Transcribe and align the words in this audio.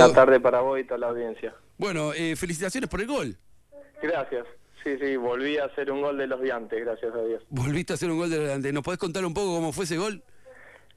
Buenas 0.00 0.14
tardes 0.14 0.40
para 0.40 0.60
vos 0.60 0.80
y 0.80 0.84
toda 0.84 0.98
la 0.98 1.08
audiencia. 1.08 1.54
Bueno, 1.76 2.12
eh, 2.14 2.34
felicitaciones 2.36 2.88
por 2.88 3.00
el 3.00 3.06
gol. 3.06 3.36
Gracias. 4.02 4.46
Sí, 4.82 4.96
sí, 4.98 5.16
volví 5.16 5.58
a 5.58 5.66
hacer 5.66 5.90
un 5.92 6.00
gol 6.00 6.16
de 6.16 6.26
los 6.26 6.40
diantes, 6.40 6.80
gracias 6.82 7.14
a 7.14 7.22
Dios. 7.22 7.42
Volviste 7.50 7.92
a 7.92 7.94
hacer 7.94 8.10
un 8.10 8.18
gol 8.18 8.30
de 8.30 8.38
delante. 8.38 8.72
¿Nos 8.72 8.82
podés 8.82 8.98
contar 8.98 9.24
un 9.24 9.34
poco 9.34 9.54
cómo 9.54 9.72
fue 9.72 9.84
ese 9.84 9.98
gol? 9.98 10.22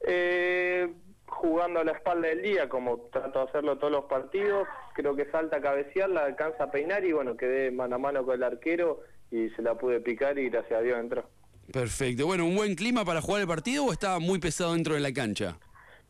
Eh, 0.06 0.90
jugando 1.26 1.80
a 1.80 1.84
la 1.84 1.92
espalda 1.92 2.28
del 2.28 2.42
día, 2.42 2.68
como 2.68 2.98
trato 3.12 3.40
de 3.40 3.44
hacerlo 3.50 3.76
todos 3.76 3.92
los 3.92 4.04
partidos, 4.04 4.66
creo 4.94 5.14
que 5.14 5.30
salta 5.30 5.58
a 5.58 5.60
cabecear, 5.60 6.08
la 6.08 6.24
alcanza 6.24 6.64
a 6.64 6.70
peinar 6.70 7.04
y 7.04 7.12
bueno, 7.12 7.36
quedé 7.36 7.70
mano 7.70 7.96
a 7.96 7.98
mano 7.98 8.24
con 8.24 8.36
el 8.36 8.42
arquero 8.42 9.02
y 9.30 9.50
se 9.50 9.60
la 9.60 9.74
pude 9.74 10.00
picar 10.00 10.38
y 10.38 10.48
gracias 10.48 10.78
a 10.78 10.82
Dios 10.82 10.98
entró. 10.98 11.28
Perfecto. 11.70 12.26
Bueno, 12.26 12.46
¿un 12.46 12.56
buen 12.56 12.74
clima 12.74 13.04
para 13.04 13.20
jugar 13.20 13.42
el 13.42 13.48
partido 13.48 13.84
o 13.84 13.92
estaba 13.92 14.18
muy 14.18 14.38
pesado 14.38 14.72
dentro 14.72 14.94
de 14.94 15.00
la 15.00 15.12
cancha? 15.12 15.58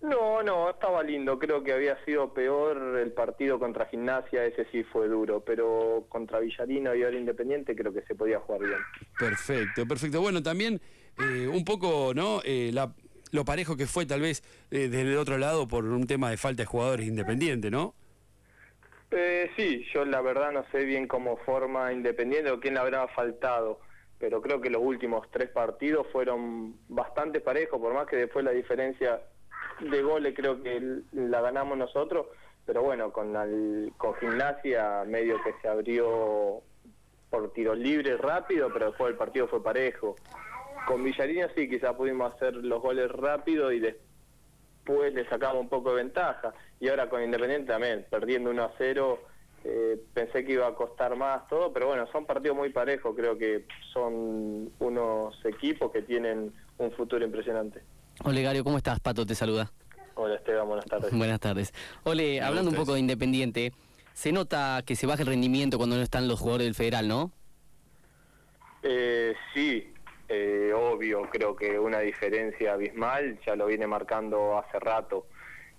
No, 0.05 0.43
no, 0.43 0.69
estaba 0.69 1.03
lindo. 1.03 1.39
Creo 1.39 1.65
que 1.65 1.73
había 1.73 1.97
sido 2.05 2.35
peor 2.35 2.99
el 2.99 3.13
partido 3.13 3.59
contra 3.59 3.87
Gimnasia, 3.87 4.45
ese 4.45 4.67
sí 4.71 4.85
fue 4.85 5.09
duro, 5.09 5.41
pero 5.41 6.05
contra 6.11 6.41
Villarino 6.41 6.95
y 6.95 7.03
ahora 7.03 7.17
Independiente 7.17 7.75
creo 7.75 7.93
que 7.93 8.03
se 8.03 8.15
podía 8.15 8.39
jugar 8.41 8.61
bien. 8.61 8.81
Perfecto, 9.19 9.87
perfecto. 9.89 10.21
Bueno, 10.21 10.43
también 10.43 10.79
eh, 11.19 11.49
un 11.49 11.65
poco, 11.65 12.13
¿no? 12.15 12.43
Eh, 12.45 12.71
la, 12.75 12.93
lo 13.33 13.47
parejo 13.47 13.79
que 13.79 13.87
fue 13.87 14.05
tal 14.05 14.21
vez 14.21 14.43
eh, 14.71 14.89
desde 14.89 15.13
el 15.13 15.17
otro 15.17 15.39
lado 15.39 15.67
por 15.67 15.87
un 15.87 16.07
tema 16.07 16.29
de 16.29 16.37
falta 16.37 16.65
de 16.65 16.67
jugadores 16.67 17.07
independientes, 17.07 17.71
¿no? 17.71 17.95
Eh, 19.11 19.51
sí, 19.57 19.87
yo 19.95 20.05
la 20.05 20.21
verdad 20.21 20.53
no 20.53 20.67
sé 20.71 20.85
bien 20.85 21.07
cómo 21.07 21.39
forma 21.47 21.93
Independiente 21.95 22.51
o 22.51 22.61
quién 22.61 22.75
le 22.75 22.81
habrá 22.81 23.09
faltado, 23.09 23.81
pero 24.19 24.43
creo 24.43 24.61
que 24.61 24.69
los 24.69 24.83
últimos 24.83 25.31
tres 25.31 25.49
partidos 25.49 26.07
fueron 26.13 26.77
bastante 26.89 27.41
parejos, 27.41 27.81
por 27.81 27.95
más 27.95 28.07
que 28.07 28.17
después 28.17 28.45
la 28.45 28.51
diferencia 28.51 29.23
de 29.81 30.03
goles 30.03 30.35
creo 30.37 30.63
que 30.63 31.01
la 31.13 31.41
ganamos 31.41 31.77
nosotros, 31.79 32.27
pero 32.67 32.83
bueno, 32.83 33.13
con, 33.13 33.33
con 33.97 34.15
gimnasia 34.17 35.05
medio 35.07 35.43
que 35.43 35.55
se 35.61 35.69
abrió 35.69 36.63
por 37.31 37.53
tiros 37.53 37.79
libres 37.79 38.19
rápido, 38.21 38.71
pero 38.73 38.87
después 38.87 39.11
el 39.11 39.17
partido 39.17 39.49
fue 39.49 39.63
parejo. 39.63 40.17
Con 40.87 41.03
Villarino 41.03 41.49
sí, 41.55 41.69
quizás 41.69 41.95
pudimos 41.95 42.35
hacer 42.35 42.55
los 42.55 42.81
goles 42.81 43.11
rápido 43.11 43.73
y 43.73 43.81
después 43.81 45.13
le 45.13 45.29
sacamos 45.29 45.63
un 45.63 45.69
poco 45.69 45.91
de 45.91 45.97
ventaja. 45.97 46.55
Y 46.79 46.89
ahora 46.89 47.09
con 47.09 47.23
Independiente 47.23 47.73
también, 47.73 48.07
perdiendo 48.11 48.51
1 48.51 48.63
a 48.63 48.73
0, 48.79 49.19
eh, 49.65 49.99
pensé 50.13 50.45
que 50.45 50.53
iba 50.53 50.67
a 50.67 50.75
costar 50.75 51.17
más 51.17 51.49
todo, 51.49 51.73
pero 51.73 51.87
bueno, 51.87 52.07
son 52.13 52.27
partidos 52.27 52.57
muy 52.57 52.69
parejos, 52.69 53.17
creo 53.17 53.39
que 53.39 53.65
son 53.93 54.71
unos 54.79 55.45
equipos 55.47 55.91
que 55.91 56.03
tienen 56.03 56.53
un 56.79 56.93
futuro 56.93 57.25
impresionante. 57.25 57.81
Olegario, 58.23 58.63
¿cómo 58.65 58.77
estás? 58.77 59.01
Pato 59.01 59.27
te 59.27 59.35
saluda. 59.35 59.71
Hola 60.15 60.37
Esteban, 60.37 60.67
buenas 60.69 60.87
tardes. 60.87 61.13
buenas 61.13 61.41
tardes. 61.41 61.73
Ole, 62.05 62.41
hablando 62.41 62.71
un 62.71 62.77
poco 62.77 62.95
de 62.95 63.01
Independiente, 63.01 63.73
se 64.13 64.31
nota 64.31 64.83
que 64.87 64.95
se 64.95 65.07
baja 65.07 65.23
el 65.23 65.29
rendimiento 65.29 65.77
cuando 65.77 65.97
no 65.97 66.03
están 66.03 66.29
los 66.29 66.39
jugadores 66.39 66.67
del 66.67 66.75
Federal, 66.75 67.09
¿no? 67.09 67.33
Eh, 68.83 69.35
sí, 69.53 69.93
eh, 70.29 70.73
obvio, 70.75 71.23
creo 71.31 71.57
que 71.57 71.79
una 71.79 71.99
diferencia 72.01 72.75
abismal, 72.75 73.41
ya 73.45 73.57
lo 73.57 73.67
viene 73.67 73.87
marcando 73.87 74.59
hace 74.59 74.79
rato. 74.79 75.27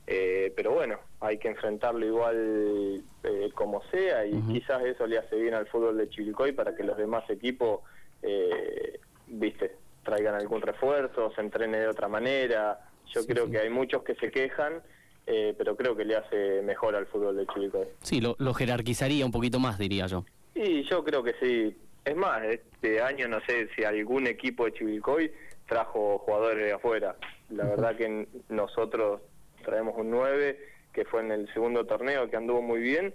Eh, 0.08 0.54
pero 0.56 0.72
bueno, 0.72 1.00
hay 1.20 1.40
que 1.40 1.48
enfrentarlo 1.48 2.06
igual 2.06 3.04
eh, 3.24 3.50
como 3.56 3.82
sea 3.90 4.24
y 4.26 4.40
quizás 4.42 4.84
eso 4.84 5.08
le 5.08 5.18
hace 5.18 5.36
bien 5.36 5.56
al 5.56 5.66
fútbol 5.66 5.98
de 5.98 6.10
Chivilcoy 6.10 6.52
para 6.52 6.76
que 6.76 6.84
los 6.84 6.96
demás 6.96 7.28
equipos, 7.30 7.82
eh, 8.22 9.00
viste, 9.26 9.76
traigan 10.06 10.36
algún 10.36 10.62
refuerzo, 10.62 11.34
se 11.36 11.42
entrene 11.42 11.80
de 11.80 11.88
otra 11.88 12.08
manera. 12.08 12.80
Yo 13.08 13.26
creo 13.26 13.50
que 13.50 13.60
hay 13.60 13.70
muchos 13.70 14.04
que 14.04 14.16
se 14.16 14.32
quejan, 14.32 14.82
eh, 15.28 15.54
pero 15.58 15.76
creo 15.76 15.96
que 15.96 16.06
le 16.06 16.16
hace 16.16 16.62
mejor 16.62 16.96
al 16.96 17.08
fútbol 17.08 17.36
de 17.36 17.46
Chivilcoy. 17.48 17.88
Sí, 18.02 18.22
lo, 18.22 18.36
lo, 18.40 18.54
jerarquizaría 18.54 19.26
un 19.26 19.32
poquito 19.32 19.60
más, 19.60 19.78
diría 19.78 20.08
yo. 20.08 20.24
Y 20.54 20.84
yo 20.84 21.04
creo 21.04 21.24
que 21.24 21.34
sí. 21.42 21.76
Es 22.06 22.16
más, 22.16 22.44
este 22.44 23.02
año 23.02 23.28
no 23.28 23.40
sé 23.42 23.68
si 23.76 23.84
algún 23.84 24.28
equipo 24.28 24.66
de 24.66 24.74
Chivilcoy 24.74 25.32
trajo 25.68 26.20
jugadores 26.20 26.66
de 26.66 26.74
afuera. 26.74 27.16
La 27.50 27.66
verdad 27.66 27.96
que 27.96 28.28
nosotros 28.50 29.22
traemos 29.64 29.96
un 29.98 30.12
9 30.12 30.58
que 30.94 31.06
fue 31.06 31.22
en 31.22 31.32
el 31.32 31.52
segundo 31.54 31.86
torneo 31.86 32.30
que 32.30 32.38
anduvo 32.38 32.62
muy 32.62 32.80
bien 32.80 33.14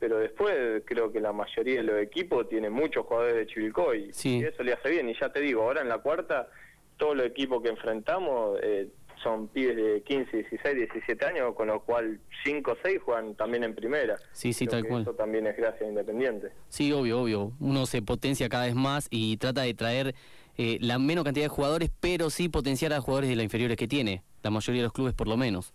pero 0.00 0.18
después 0.18 0.82
creo 0.86 1.12
que 1.12 1.20
la 1.20 1.32
mayoría 1.32 1.76
de 1.76 1.82
los 1.84 2.00
equipos 2.00 2.48
tiene 2.48 2.70
muchos 2.70 3.04
jugadores 3.04 3.36
de 3.36 3.46
Chivilcoy 3.46 4.10
y 4.24 4.44
eso 4.44 4.62
le 4.62 4.72
hace 4.72 4.88
bien. 4.88 5.08
Y 5.10 5.14
ya 5.20 5.30
te 5.30 5.40
digo, 5.40 5.62
ahora 5.62 5.82
en 5.82 5.88
la 5.90 5.98
cuarta, 5.98 6.48
todos 6.96 7.14
los 7.14 7.26
equipos 7.26 7.62
que 7.62 7.68
enfrentamos 7.68 8.58
eh, 8.62 8.88
son 9.22 9.48
pibes 9.48 9.76
de 9.76 10.02
15, 10.02 10.34
16, 10.34 10.76
17 10.76 11.26
años, 11.26 11.54
con 11.54 11.68
lo 11.68 11.80
cual 11.82 12.18
5 12.44 12.72
o 12.72 12.76
6 12.82 13.00
juegan 13.04 13.34
también 13.34 13.62
en 13.62 13.74
primera. 13.74 14.16
Sí, 14.32 14.54
sí, 14.54 14.66
tal 14.66 14.86
cual. 14.86 15.02
Eso 15.02 15.12
también 15.12 15.46
es 15.46 15.54
gracias 15.54 15.82
a 15.82 15.88
Independiente. 15.88 16.48
Sí, 16.70 16.90
obvio, 16.92 17.20
obvio. 17.20 17.52
Uno 17.60 17.84
se 17.84 18.00
potencia 18.00 18.48
cada 18.48 18.64
vez 18.64 18.74
más 18.74 19.06
y 19.10 19.36
trata 19.36 19.62
de 19.62 19.74
traer 19.74 20.14
eh, 20.56 20.78
la 20.80 20.98
menos 20.98 21.24
cantidad 21.24 21.44
de 21.44 21.50
jugadores, 21.50 21.90
pero 22.00 22.30
sí 22.30 22.48
potenciar 22.48 22.94
a 22.94 23.00
jugadores 23.02 23.28
de 23.28 23.36
las 23.36 23.44
inferiores 23.44 23.76
que 23.76 23.86
tiene, 23.86 24.22
la 24.42 24.50
mayoría 24.50 24.80
de 24.80 24.84
los 24.84 24.92
clubes 24.94 25.12
por 25.12 25.28
lo 25.28 25.36
menos. 25.36 25.74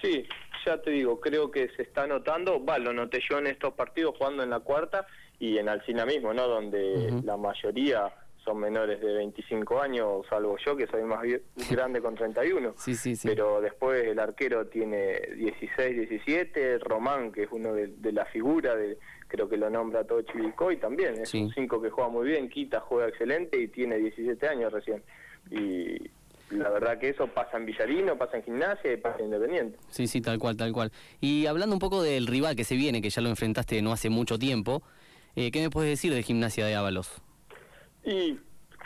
Sí, 0.00 0.26
ya 0.66 0.82
te 0.82 0.90
digo, 0.90 1.20
creo 1.20 1.50
que 1.50 1.68
se 1.76 1.82
está 1.82 2.06
notando, 2.06 2.64
va, 2.64 2.78
lo 2.78 2.92
noté 2.92 3.20
yo 3.28 3.38
en 3.38 3.46
estos 3.46 3.74
partidos 3.74 4.16
jugando 4.18 4.42
en 4.42 4.50
la 4.50 4.60
cuarta 4.60 5.06
y 5.38 5.58
en 5.58 5.68
Alcina 5.68 6.04
mismo, 6.04 6.34
¿no? 6.34 6.48
Donde 6.48 7.12
la 7.24 7.36
mayoría 7.36 8.12
son 8.44 8.58
menores 8.58 9.00
de 9.00 9.12
25 9.12 9.80
años, 9.80 10.24
salvo 10.28 10.56
yo 10.64 10.76
que 10.76 10.86
soy 10.86 11.02
más 11.02 11.22
grande 11.70 12.00
con 12.00 12.14
31. 12.14 12.74
Sí, 12.76 12.94
sí, 12.94 13.16
sí. 13.16 13.28
Pero 13.28 13.60
después 13.60 14.04
el 14.04 14.18
arquero 14.18 14.66
tiene 14.66 15.18
16, 15.36 16.08
17, 16.08 16.78
Román, 16.78 17.32
que 17.32 17.44
es 17.44 17.48
uno 17.50 17.72
de, 17.72 18.12
la 18.12 18.24
figura, 18.26 18.74
de, 18.74 18.98
creo 19.28 19.48
que 19.48 19.56
lo 19.56 19.70
nombra 19.70 20.04
todo 20.04 20.22
Chivilcoy 20.22 20.78
también, 20.78 21.14
es 21.20 21.32
un 21.34 21.52
5 21.52 21.82
que 21.82 21.90
juega 21.90 22.10
muy 22.10 22.28
bien, 22.28 22.48
Quita 22.48 22.80
juega 22.80 23.08
excelente 23.08 23.60
y 23.60 23.68
tiene 23.68 23.98
17 23.98 24.48
años 24.48 24.72
recién. 24.72 25.02
Y, 25.50 26.10
la 26.50 26.70
verdad 26.70 26.98
que 26.98 27.08
eso 27.08 27.26
pasa 27.26 27.56
en 27.56 27.66
Villarino, 27.66 28.16
pasa 28.16 28.36
en 28.36 28.44
Gimnasia 28.44 28.92
y 28.92 28.96
pasa 28.96 29.18
en 29.18 29.26
Independiente. 29.26 29.78
Sí, 29.88 30.06
sí, 30.06 30.20
tal 30.20 30.38
cual, 30.38 30.56
tal 30.56 30.72
cual. 30.72 30.92
Y 31.20 31.46
hablando 31.46 31.74
un 31.74 31.80
poco 31.80 32.02
del 32.02 32.26
rival 32.26 32.54
que 32.54 32.64
se 32.64 32.76
viene, 32.76 33.02
que 33.02 33.10
ya 33.10 33.20
lo 33.22 33.28
enfrentaste 33.28 33.82
no 33.82 33.92
hace 33.92 34.10
mucho 34.10 34.38
tiempo, 34.38 34.82
eh, 35.34 35.50
¿qué 35.50 35.60
me 35.60 35.70
puedes 35.70 35.90
decir 35.90 36.14
de 36.14 36.22
Gimnasia 36.22 36.66
de 36.66 36.74
Ábalos? 36.74 37.20
Y 38.04 38.38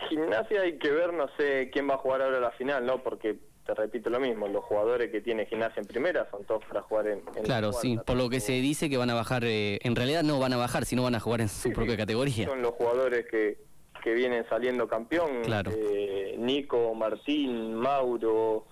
Gimnasia 0.09 0.63
hay 0.63 0.79
que 0.79 0.91
ver, 0.91 1.13
no 1.13 1.29
sé 1.37 1.71
quién 1.73 1.89
va 1.89 1.95
a 1.95 1.99
jugar 1.99 2.23
ahora 2.23 2.41
la 2.41 2.51
final, 2.53 2.87
¿no? 2.87 3.03
Porque 3.03 3.37
te 3.67 3.75
repito 3.75 4.09
lo 4.09 4.19
mismo, 4.19 4.49
los 4.49 4.65
jugadores 4.65 5.11
que 5.11 5.21
tiene 5.21 5.45
Gimnasia 5.45 5.81
en 5.81 5.87
primera 5.87 6.29
son 6.31 6.45
todos 6.45 6.65
para 6.65 6.81
jugar 6.83 7.09
en, 7.09 7.23
en 7.37 7.45
Claro, 7.45 7.73
sí, 7.73 7.99
por 8.05 8.17
lo 8.17 8.31
que 8.31 8.41
se 8.41 8.53
dice 8.55 8.89
que 8.89 8.97
van 8.97 9.11
a 9.11 9.15
bajar, 9.15 9.45
eh, 9.45 9.79
en 9.83 9.95
realidad 9.95 10.23
no 10.23 10.39
van 10.39 10.55
a 10.55 10.57
bajar, 10.57 10.87
sino 10.87 11.03
van 11.03 11.15
a 11.15 11.21
jugar 11.21 11.43
en 11.43 11.49
su 11.49 11.71
propia 11.73 11.97
categoría. 11.97 12.47
Son 12.47 12.63
los 12.63 12.73
jugadores 12.73 13.27
que, 13.31 13.59
que 14.01 14.15
vienen 14.15 14.45
saliendo 14.49 14.89
campeón, 14.89 15.43
claro. 15.45 15.71
eh, 15.75 16.35
Nico, 16.39 16.95
Martín, 16.95 17.75
Mauro, 17.75 18.65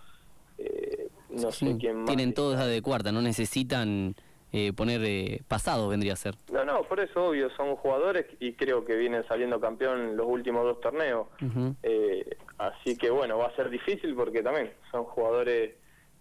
eh, 0.58 1.08
no 1.30 1.52
sé 1.52 1.76
quién 1.78 1.96
más. 1.98 2.06
Tienen 2.06 2.34
todos 2.34 2.58
de 2.66 2.82
cuarta, 2.82 3.12
no 3.12 3.22
necesitan 3.22 4.14
eh, 4.52 4.72
poner 4.72 5.02
eh, 5.04 5.42
pasado, 5.46 5.88
vendría 5.88 6.14
a 6.14 6.16
ser. 6.16 6.34
No, 6.50 6.64
no, 6.64 6.82
por 6.84 7.00
eso 7.00 7.26
obvio, 7.28 7.50
son 7.50 7.76
jugadores 7.76 8.26
y 8.40 8.54
creo 8.54 8.84
que 8.84 8.96
vienen 8.96 9.24
saliendo 9.28 9.60
campeón 9.60 10.16
los 10.16 10.26
últimos 10.26 10.64
dos 10.64 10.80
torneos. 10.80 11.26
eh, 11.82 12.36
así 12.58 12.96
que 12.96 13.10
bueno, 13.10 13.38
va 13.38 13.46
a 13.46 13.56
ser 13.56 13.68
difícil 13.70 14.14
porque 14.14 14.42
también 14.42 14.72
son 14.90 15.04
jugadores 15.04 15.74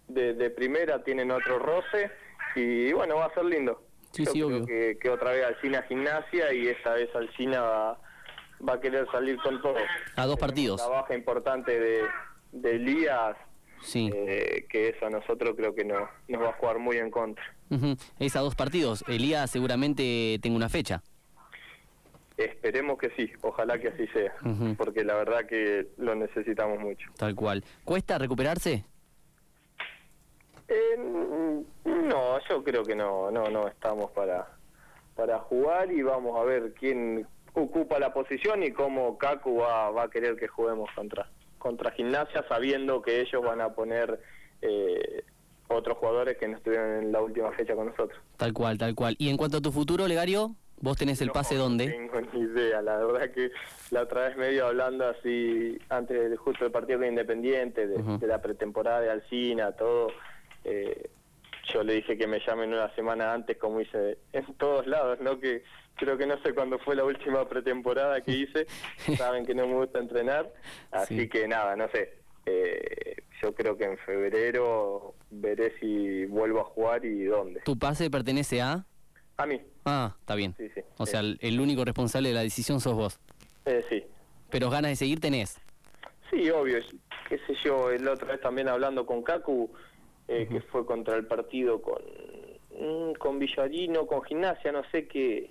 de, 0.08 0.34
de 0.34 0.50
primera, 0.50 1.02
tienen 1.02 1.30
otro 1.30 1.58
roce 1.58 2.10
y 2.54 2.92
bueno, 2.92 3.16
va 3.16 3.26
a 3.26 3.34
ser 3.34 3.44
lindo. 3.44 3.82
Sí, 4.12 4.24
Yo 4.24 4.30
sí, 4.32 4.38
creo 4.38 4.46
obvio. 4.48 4.66
Que, 4.66 4.98
que 5.00 5.10
otra 5.10 5.32
vez 5.32 5.44
Alcina 5.44 5.82
gimnasia 5.82 6.52
y 6.54 6.68
esta 6.68 6.94
vez 6.94 7.14
Alcina 7.14 7.60
va, 7.60 8.00
va 8.66 8.74
a 8.74 8.80
querer 8.80 9.06
salir 9.10 9.36
con 9.38 9.60
todo. 9.62 9.76
A 10.16 10.26
dos 10.26 10.38
partidos. 10.38 10.80
Una 10.86 11.00
baja 11.00 11.14
importante 11.14 11.78
de, 11.78 12.02
de 12.52 12.70
Elías, 12.76 13.36
Sí. 13.80 14.10
eh, 14.12 14.66
que 14.68 14.88
eso 14.88 15.06
a 15.06 15.10
nosotros 15.10 15.54
creo 15.56 15.74
que 15.74 15.84
no, 15.84 16.08
nos 16.26 16.42
va 16.42 16.48
a 16.50 16.52
jugar 16.54 16.78
muy 16.78 16.96
en 16.96 17.10
contra. 17.10 17.44
Es 18.18 18.34
a 18.34 18.40
dos 18.40 18.54
partidos. 18.54 19.04
Elías 19.08 19.50
seguramente 19.50 20.38
tenga 20.42 20.56
una 20.56 20.68
fecha. 20.68 21.02
Esperemos 22.36 22.98
que 22.98 23.10
sí, 23.16 23.30
ojalá 23.42 23.78
que 23.80 23.88
así 23.88 24.06
sea, 24.08 24.32
porque 24.76 25.02
la 25.04 25.14
verdad 25.14 25.44
que 25.46 25.88
lo 25.96 26.14
necesitamos 26.14 26.78
mucho. 26.78 27.10
Tal 27.16 27.34
cual. 27.34 27.64
¿Cuesta 27.84 28.16
recuperarse? 28.16 28.84
Eh, 30.68 31.62
no, 31.84 32.38
yo 32.48 32.62
creo 32.62 32.84
que 32.84 32.94
no, 32.94 33.30
no, 33.30 33.48
no 33.50 33.66
estamos 33.68 34.10
para, 34.12 34.46
para 35.16 35.38
jugar 35.40 35.90
y 35.90 36.02
vamos 36.02 36.38
a 36.38 36.44
ver 36.44 36.74
quién 36.78 37.26
ocupa 37.62 37.98
la 37.98 38.12
posición 38.12 38.62
y 38.62 38.72
cómo 38.72 39.18
Kaku 39.18 39.58
va, 39.58 39.90
va 39.90 40.04
a 40.04 40.10
querer 40.10 40.36
que 40.36 40.48
juguemos 40.48 40.90
contra, 40.94 41.28
contra 41.58 41.90
Gimnasia, 41.92 42.44
sabiendo 42.48 43.02
que 43.02 43.20
ellos 43.20 43.42
van 43.42 43.60
a 43.60 43.74
poner 43.74 44.20
eh, 44.62 45.22
otros 45.68 45.98
jugadores 45.98 46.36
que 46.38 46.48
no 46.48 46.56
estuvieron 46.56 47.02
en 47.04 47.12
la 47.12 47.20
última 47.20 47.52
fecha 47.52 47.74
con 47.74 47.86
nosotros. 47.86 48.18
Tal 48.36 48.52
cual, 48.52 48.78
tal 48.78 48.94
cual. 48.94 49.14
Y 49.18 49.28
en 49.28 49.36
cuanto 49.36 49.58
a 49.58 49.60
tu 49.60 49.70
futuro, 49.70 50.08
Legario, 50.08 50.54
¿vos 50.80 50.96
tenés 50.96 51.20
el 51.20 51.30
pase 51.30 51.54
no, 51.56 51.62
dónde? 51.62 51.86
No 51.86 51.92
tengo 51.92 52.20
ni 52.32 52.40
idea, 52.40 52.80
la 52.82 52.96
verdad 52.98 53.30
que 53.32 53.50
la 53.90 54.02
otra 54.02 54.28
vez 54.28 54.36
medio 54.36 54.66
hablando 54.66 55.06
así, 55.06 55.78
antes 55.88 56.18
del 56.18 56.36
justo 56.36 56.64
del 56.64 56.72
partido 56.72 56.98
de 57.00 57.08
Independiente, 57.08 57.86
de, 57.86 57.96
Ujú. 57.96 58.18
de 58.18 58.26
la 58.26 58.40
pretemporada 58.40 59.00
de 59.00 59.10
Alcina, 59.10 59.72
todo, 59.72 60.08
eh, 60.64 61.10
yo 61.72 61.82
le 61.82 61.94
dije 61.94 62.16
que 62.16 62.26
me 62.26 62.40
llamen 62.40 62.72
una 62.72 62.94
semana 62.94 63.32
antes, 63.32 63.56
como 63.56 63.80
hice 63.80 64.18
en 64.32 64.54
todos 64.54 64.86
lados, 64.86 65.20
¿no? 65.20 65.38
Que 65.38 65.62
creo 65.96 66.16
que 66.16 66.26
no 66.26 66.40
sé 66.42 66.54
cuándo 66.54 66.78
fue 66.78 66.96
la 66.96 67.04
última 67.04 67.48
pretemporada 67.48 68.20
que 68.20 68.32
hice, 68.32 68.66
saben 69.16 69.44
que 69.44 69.54
no 69.54 69.66
me 69.66 69.74
gusta 69.74 69.98
entrenar, 69.98 70.52
así 70.90 71.28
que 71.28 71.46
nada, 71.48 71.76
no 71.76 71.88
sé. 71.88 72.18
Eh, 72.46 73.16
yo 73.42 73.54
creo 73.54 73.76
que 73.76 73.84
en 73.84 73.98
febrero 73.98 75.14
veré 75.30 75.78
si 75.78 76.24
vuelvo 76.26 76.60
a 76.60 76.64
jugar 76.64 77.04
y 77.04 77.24
dónde. 77.24 77.60
¿Tu 77.60 77.78
pase 77.78 78.10
pertenece 78.10 78.62
a? 78.62 78.86
A 79.36 79.46
mí. 79.46 79.60
Ah, 79.84 80.16
está 80.18 80.34
bien. 80.34 80.54
Sí, 80.56 80.68
sí. 80.74 80.80
O 80.96 81.06
sea, 81.06 81.20
el, 81.20 81.60
único 81.60 81.84
responsable 81.84 82.30
de 82.30 82.34
la 82.34 82.42
decisión 82.42 82.80
sos 82.80 82.94
vos. 82.94 83.20
Eh, 83.66 83.84
sí. 83.88 84.04
Pero 84.50 84.70
ganas 84.70 84.90
de 84.90 84.96
seguir 84.96 85.20
tenés. 85.20 85.60
Sí, 86.30 86.50
obvio. 86.50 86.78
Qué 87.28 87.38
sé 87.46 87.54
yo, 87.62 87.90
el 87.90 88.08
otra 88.08 88.32
vez 88.32 88.40
también 88.40 88.68
hablando 88.68 89.06
con 89.06 89.22
Kaku, 89.22 89.70
eh, 90.28 90.46
que 90.50 90.60
fue 90.60 90.84
contra 90.84 91.16
el 91.16 91.26
partido 91.26 91.80
con, 91.80 92.02
mm, 92.78 93.14
con 93.14 93.38
Villarino, 93.38 94.06
con 94.06 94.22
Gimnasia, 94.22 94.70
no 94.72 94.82
sé 94.90 95.08
qué, 95.08 95.50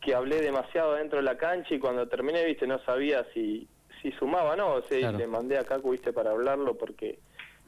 que 0.00 0.14
hablé 0.14 0.40
demasiado 0.40 0.94
dentro 0.94 1.18
de 1.18 1.24
la 1.24 1.36
cancha 1.36 1.74
y 1.74 1.78
cuando 1.78 2.08
terminé, 2.08 2.44
viste, 2.44 2.66
no 2.66 2.78
sabía 2.84 3.26
si, 3.32 3.68
si 4.02 4.10
sumaba, 4.12 4.56
¿no? 4.56 4.74
O 4.74 4.82
sea, 4.82 5.12
le 5.12 5.26
mandé 5.26 5.58
a 5.58 5.64
Kaku, 5.64 5.92
viste, 5.92 6.12
para 6.12 6.30
hablarlo 6.30 6.76
porque 6.76 7.18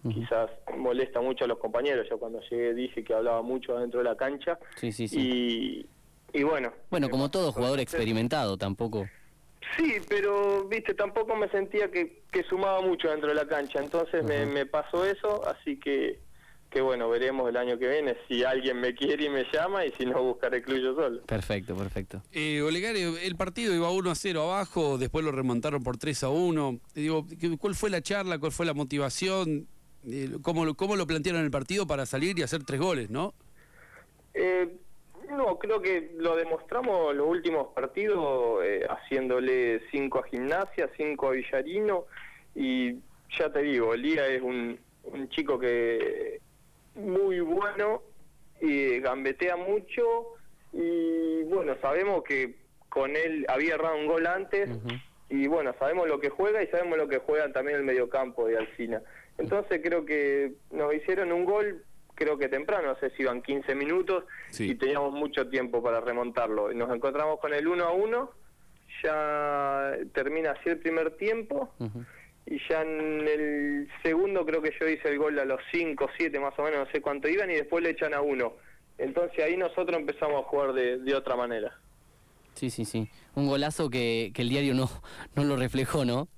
quizás 0.02 0.50
molesta 0.76 1.20
mucho 1.20 1.44
a 1.44 1.48
los 1.48 1.58
compañeros. 1.58 2.06
Yo 2.08 2.18
cuando 2.18 2.40
llegué 2.48 2.74
dije 2.74 3.02
que 3.02 3.14
hablaba 3.14 3.42
mucho 3.42 3.78
dentro 3.78 3.98
de 4.00 4.04
la 4.04 4.16
cancha. 4.16 4.58
Sí, 4.76 4.92
sí, 4.92 5.08
sí. 5.08 5.86
Y, 6.32 6.38
y 6.38 6.42
bueno. 6.42 6.72
Bueno, 6.90 7.08
como 7.08 7.30
todo 7.30 7.52
jugador 7.52 7.80
experimentado, 7.80 8.56
tampoco. 8.56 9.06
Sí, 9.76 9.94
pero 10.08 10.64
viste, 10.68 10.94
tampoco 10.94 11.36
me 11.36 11.48
sentía 11.48 11.90
que, 11.90 12.22
que 12.30 12.42
sumaba 12.44 12.80
mucho 12.80 13.08
dentro 13.10 13.28
de 13.28 13.34
la 13.34 13.46
cancha, 13.46 13.80
entonces 13.80 14.24
me, 14.24 14.46
me, 14.46 14.66
pasó 14.66 15.04
eso, 15.04 15.46
así 15.46 15.78
que, 15.78 16.20
que 16.70 16.80
bueno, 16.80 17.08
veremos 17.08 17.48
el 17.48 17.56
año 17.56 17.78
que 17.78 17.88
viene 17.88 18.16
si 18.28 18.44
alguien 18.44 18.80
me 18.80 18.94
quiere 18.94 19.24
y 19.24 19.28
me 19.28 19.44
llama 19.52 19.84
y 19.84 19.92
si 19.92 20.06
no 20.06 20.22
buscaré 20.22 20.62
club 20.62 20.78
yo 20.78 20.94
solo. 20.94 21.22
Perfecto, 21.22 21.76
perfecto. 21.76 22.22
Eh, 22.32 22.62
Olegario, 22.62 23.18
el 23.18 23.36
partido 23.36 23.74
iba 23.74 23.90
1 23.90 24.10
a 24.10 24.14
0 24.14 24.42
abajo, 24.42 24.98
después 24.98 25.24
lo 25.24 25.32
remontaron 25.32 25.82
por 25.82 25.96
3 25.98 26.24
a 26.24 26.28
1. 26.28 26.80
Digo, 26.94 27.26
¿cuál 27.58 27.74
fue 27.74 27.90
la 27.90 28.00
charla, 28.00 28.38
cuál 28.38 28.52
fue 28.52 28.66
la 28.66 28.74
motivación? 28.74 29.66
Eh, 30.06 30.30
¿Cómo, 30.42 30.74
¿Cómo 30.74 30.96
lo 30.96 31.06
plantearon 31.06 31.42
el 31.42 31.50
partido 31.50 31.86
para 31.86 32.06
salir 32.06 32.38
y 32.38 32.42
hacer 32.42 32.62
tres 32.64 32.80
goles, 32.80 33.10
no? 33.10 33.34
Eh, 34.34 34.68
no, 35.36 35.58
creo 35.58 35.80
que 35.80 36.12
lo 36.16 36.36
demostramos 36.36 37.14
los 37.14 37.28
últimos 37.28 37.68
partidos 37.74 38.64
eh, 38.64 38.86
haciéndole 38.88 39.80
cinco 39.90 40.20
a 40.20 40.24
Gimnasia, 40.24 40.90
cinco 40.96 41.28
a 41.28 41.32
Villarino 41.32 42.06
y 42.54 42.94
ya 43.38 43.52
te 43.52 43.62
digo, 43.62 43.94
Elía 43.94 44.26
es 44.26 44.42
un, 44.42 44.78
un 45.04 45.28
chico 45.28 45.58
que 45.58 46.40
muy 46.94 47.40
bueno 47.40 48.02
y 48.60 48.98
gambetea 49.00 49.56
mucho 49.56 50.02
y 50.72 51.42
bueno, 51.44 51.76
sabemos 51.80 52.22
que 52.24 52.56
con 52.88 53.14
él 53.14 53.44
había 53.48 53.74
errado 53.74 53.96
un 53.96 54.06
gol 54.06 54.26
antes 54.26 54.70
y 55.28 55.46
bueno, 55.46 55.74
sabemos 55.78 56.08
lo 56.08 56.20
que 56.20 56.30
juega 56.30 56.62
y 56.62 56.66
sabemos 56.68 56.98
lo 56.98 57.08
que 57.08 57.18
juega 57.18 57.52
también 57.52 57.78
el 57.78 57.84
mediocampo 57.84 58.46
de 58.46 58.56
Alcina. 58.56 59.02
Entonces 59.38 59.80
creo 59.82 60.04
que 60.04 60.52
nos 60.70 60.94
hicieron 60.94 61.32
un 61.32 61.44
gol 61.44 61.84
creo 62.16 62.36
que 62.36 62.48
temprano, 62.48 62.88
no 62.88 62.98
sé 62.98 63.10
si 63.10 63.22
iban 63.22 63.42
15 63.42 63.74
minutos 63.76 64.24
y 64.58 64.74
teníamos 64.74 65.12
mucho 65.12 65.48
tiempo 65.48 65.82
para 65.82 66.00
remontarlo. 66.00 66.72
Nos 66.72 66.92
encontramos 66.92 67.38
con 67.38 67.54
el 67.54 67.68
1 67.68 67.84
a 67.84 67.92
1, 67.92 68.30
ya 69.04 69.92
termina 70.12 70.52
así 70.52 70.70
el 70.70 70.78
primer 70.78 71.16
tiempo 71.16 71.72
y 72.46 72.58
ya 72.68 72.82
en 72.82 73.28
el 73.28 73.88
segundo 74.02 74.44
creo 74.44 74.62
que 74.62 74.72
yo 74.80 74.88
hice 74.88 75.08
el 75.08 75.18
gol 75.18 75.38
a 75.38 75.44
los 75.44 75.60
5, 75.70 76.08
7 76.16 76.40
más 76.40 76.58
o 76.58 76.62
menos, 76.62 76.86
no 76.86 76.92
sé 76.92 77.00
cuánto 77.00 77.28
iban 77.28 77.50
y 77.50 77.54
después 77.54 77.84
le 77.84 77.90
echan 77.90 78.14
a 78.14 78.20
uno. 78.20 78.54
Entonces 78.98 79.44
ahí 79.44 79.56
nosotros 79.56 79.98
empezamos 79.98 80.42
a 80.42 80.48
jugar 80.48 80.72
de, 80.72 80.98
de 80.98 81.14
otra 81.14 81.36
manera. 81.36 81.78
Sí, 82.54 82.70
sí, 82.70 82.86
sí. 82.86 83.10
Un 83.34 83.46
golazo 83.46 83.90
que, 83.90 84.32
que 84.34 84.40
el 84.40 84.48
diario 84.48 84.72
no, 84.72 84.88
no 85.34 85.44
lo 85.44 85.56
reflejó, 85.56 86.06
¿no? 86.06 86.28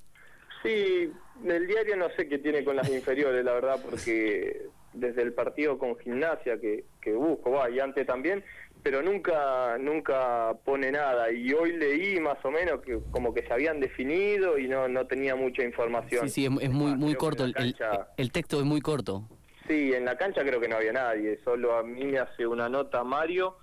Sí, 0.65 1.13
el 1.47 1.67
diario 1.69 1.97
no 1.97 2.09
sé 2.17 2.29
qué 2.29 2.39
tiene 2.39 2.65
con 2.65 2.75
las 2.75 2.91
inferiores, 2.91 3.45
la 3.45 3.53
verdad, 3.53 3.81
porque 3.89 4.67
desde 4.93 5.23
el 5.23 5.33
partido 5.33 5.79
con 5.79 5.99
gimnasia 5.99 6.59
que, 6.61 6.85
que 7.01 7.13
busco, 7.13 7.51
va, 7.51 7.71
y 7.71 7.81
antes 7.81 8.07
también, 8.07 8.45
pero 8.83 9.03
nunca 9.03 9.77
nunca 9.79 10.55
pone 10.65 10.91
nada. 10.91 11.31
Y 11.31 11.53
hoy 11.53 11.77
leí 11.77 12.21
más 12.21 12.43
o 12.45 12.51
menos 12.51 12.81
que 12.83 12.99
como 13.11 13.35
que 13.35 13.43
se 13.43 13.53
habían 13.53 13.81
definido 13.81 14.59
y 14.59 14.69
no, 14.69 14.89
no 14.89 15.07
tenía 15.07 15.37
mucha 15.37 15.63
información. 15.63 16.29
Sí, 16.29 16.47
sí, 16.49 16.57
es, 16.61 16.71
muy, 16.71 16.97
muy 16.97 17.15
corto, 17.15 17.45
el, 17.45 17.55
el, 18.17 18.33
texto 18.33 18.59
es 18.59 18.65
muy 18.65 18.81
corto. 18.81 19.25
Sí, 19.67 19.93
en 19.93 20.05
la 20.05 20.17
cancha 20.17 20.43
creo 20.43 20.61
que 20.61 20.69
no 20.69 20.77
había 20.77 20.93
nadie, 20.93 21.39
solo 21.45 21.77
a 21.77 21.83
mí 21.83 22.05
me 22.05 22.19
hace 22.19 22.47
una 22.47 22.69
nota 22.69 23.05
Mario, 23.05 23.57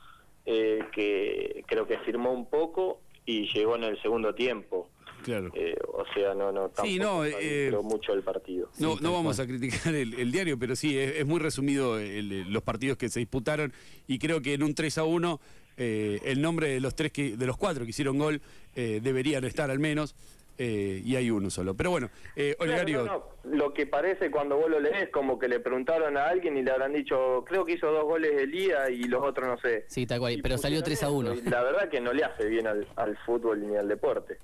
eh, 0.46 0.80
que 0.92 1.64
creo 1.68 1.88
que 1.88 1.98
firmó 2.00 2.32
un 2.32 2.48
poco 2.48 3.02
y 3.26 3.52
llegó 3.52 3.76
en 3.76 3.86
el 3.86 4.02
segundo 4.02 4.36
tiempo. 4.36 4.85
Claro. 5.26 5.52
Eh, 5.56 5.76
o 5.92 6.06
sea, 6.14 6.36
no, 6.36 6.52
no, 6.52 6.72
sí, 6.84 7.00
no 7.00 7.26
eh, 7.26 7.72
mucho 7.82 8.14
el 8.14 8.22
partido. 8.22 8.70
No, 8.78 8.96
no 9.02 9.12
vamos 9.12 9.40
a 9.40 9.48
criticar 9.48 9.96
el, 9.96 10.32
diario, 10.32 10.60
pero 10.60 10.76
sí, 10.76 10.96
es, 10.98 11.26
muy 11.26 11.40
resumido 11.40 11.98
los 12.00 12.62
partidos 12.62 12.98
que 12.98 13.10
se 13.10 13.20
disputaron 13.20 13.74
y 14.08 14.20
creo 14.20 14.42
que 14.42 14.54
en 14.54 14.62
un 14.62 14.76
3 14.76 15.00
a 15.00 15.04
1 15.04 15.40
eh, 15.78 16.20
el 16.26 16.42
nombre 16.42 16.70
de 16.70 16.80
los 16.80 16.96
tres 16.96 17.12
que, 17.12 17.36
de 17.36 17.46
los 17.46 17.58
cuatro 17.58 17.84
que 17.84 17.90
hicieron 17.90 18.18
gol 18.18 18.40
eh, 18.76 19.00
deberían 19.02 19.44
estar 19.44 19.72
al 19.72 19.80
menos. 19.80 20.16
y 20.58 21.16
hay 21.16 21.32
uno 21.32 21.50
solo. 21.50 21.74
Pero 21.74 21.90
bueno, 21.90 22.10
eh, 22.36 22.56
Olegario... 22.60 23.34
Lo 23.44 23.74
que 23.74 23.86
parece 23.86 24.32
cuando 24.32 24.58
vos 24.58 24.70
lo 24.70 24.80
lees, 24.80 25.10
como 25.10 25.38
que 25.38 25.48
le 25.48 25.60
preguntaron 25.60 26.18
a 26.18 26.28
alguien 26.28 26.58
y 26.58 26.64
le 26.64 26.72
habrán 26.72 26.94
dicho, 26.94 27.44
creo 27.48 27.66
que 27.66 27.74
hizo 27.74 27.92
dos 27.92 28.04
goles 28.04 28.32
Elías 28.42 28.90
y 28.90 29.04
los 29.04 29.24
otros 29.24 29.48
no 29.48 29.58
sé. 29.58 29.86
Sí, 29.88 30.06
tal 30.06 30.20
cual, 30.20 30.40
pero 30.42 30.58
salió 30.58 30.82
3 30.84 31.04
a 31.04 31.10
1. 31.10 31.34
La 31.50 31.64
verdad 31.64 31.90
que 31.90 32.00
no 32.00 32.14
le 32.14 32.24
hace 32.24 32.46
bien 32.46 32.68
al, 32.68 32.88
al 32.96 33.18
fútbol 33.26 33.68
ni 33.68 33.76
al 33.76 33.88
deporte 33.88 34.38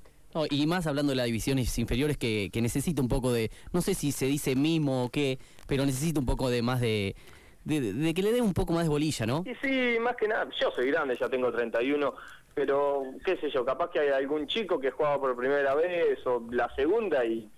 y 0.49 0.67
más 0.67 0.87
hablando 0.87 1.11
de 1.11 1.15
las 1.15 1.25
divisiones 1.25 1.77
inferiores 1.77 2.17
que, 2.17 2.49
que, 2.51 2.61
necesita 2.61 3.01
un 3.01 3.07
poco 3.07 3.31
de, 3.31 3.51
no 3.73 3.81
sé 3.81 3.93
si 3.93 4.11
se 4.11 4.25
dice 4.25 4.55
mimo 4.55 5.05
o 5.05 5.09
qué, 5.09 5.39
pero 5.67 5.85
necesita 5.85 6.19
un 6.19 6.25
poco 6.25 6.49
de 6.49 6.61
más 6.61 6.81
de, 6.81 7.15
de, 7.63 8.13
que 8.13 8.23
le 8.23 8.31
dé 8.31 8.41
un 8.41 8.53
poco 8.53 8.73
más 8.73 8.83
de 8.83 8.89
bolilla, 8.89 9.25
¿no? 9.25 9.43
Y 9.45 9.55
sí, 9.55 9.99
más 9.99 10.15
que 10.15 10.27
nada, 10.27 10.47
yo 10.59 10.71
soy 10.71 10.89
grande, 10.91 11.17
ya 11.19 11.29
tengo 11.29 11.51
31, 11.51 12.13
pero 12.53 13.03
qué 13.25 13.37
sé 13.37 13.49
yo, 13.49 13.65
capaz 13.65 13.91
que 13.91 13.99
hay 13.99 14.09
algún 14.09 14.47
chico 14.47 14.79
que 14.79 14.91
juega 14.91 15.19
por 15.19 15.35
primera 15.35 15.75
vez 15.75 16.25
o 16.25 16.43
la 16.51 16.73
segunda 16.75 17.23
y 17.25 17.49